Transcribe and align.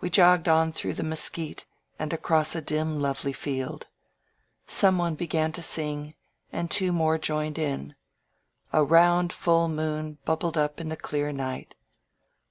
We 0.00 0.08
jogged 0.08 0.48
on 0.48 0.72
through 0.72 0.94
the 0.94 1.02
mesquite 1.02 1.66
and 1.98 2.10
across 2.14 2.54
a 2.54 2.62
dim, 2.62 2.98
lovely 3.00 3.34
field. 3.34 3.86
Someone 4.66 5.14
began 5.14 5.52
to 5.52 5.62
sing 5.62 6.14
and 6.50 6.70
two 6.70 6.90
more 6.90 7.18
joined 7.18 7.58
in. 7.58 7.94
A 8.72 8.82
round, 8.82 9.30
full 9.30 9.68
moon 9.68 10.16
bubbled 10.24 10.56
up 10.56 10.80
in 10.80 10.88
the 10.88 10.96
clear 10.96 11.32
night. 11.32 11.74